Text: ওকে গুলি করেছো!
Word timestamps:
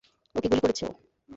ওকে 0.35 0.47
গুলি 0.49 0.61
করেছো! 0.61 0.85